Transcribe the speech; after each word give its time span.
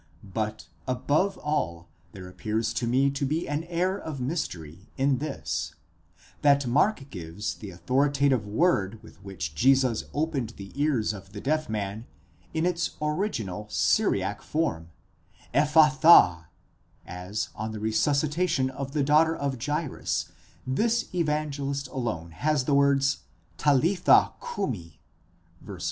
~But 0.23 0.65
above 0.87 1.37
all, 1.37 1.87
there 2.11 2.27
appears 2.27 2.73
to 2.73 2.87
me 2.87 3.11
to 3.11 3.23
be 3.23 3.47
an 3.47 3.65
air 3.65 3.95
of 3.99 4.19
mystery 4.19 4.89
in 4.97 5.19
this, 5.19 5.75
that 6.41 6.65
Mark 6.65 7.11
gives 7.11 7.53
the 7.53 7.69
authoritative 7.69 8.47
word 8.47 9.03
with 9.03 9.23
which 9.23 9.53
Jesus 9.53 10.05
opened 10.11 10.55
the 10.57 10.71
ears 10.73 11.13
of 11.13 11.33
the 11.33 11.39
deaf 11.39 11.69
man 11.69 12.07
in 12.51 12.65
its 12.65 12.97
original 12.99 13.67
Syriac 13.69 14.41
form, 14.41 14.89
ἐφφαθὰ, 15.53 16.45
as 17.05 17.49
on 17.55 17.71
the 17.71 17.79
resuscitation 17.79 18.71
of 18.71 18.93
the 18.93 19.03
daughter 19.03 19.35
of 19.35 19.63
Jairus, 19.63 20.29
this 20.65 21.13
Evangelist 21.13 21.87
alone 21.89 22.31
has 22.31 22.63
the 22.65 22.73
words 22.73 23.19
ταλιθὰ 23.59 24.39
κοῦμι 24.39 24.81
(v. 25.61 25.67
41). 25.67 25.79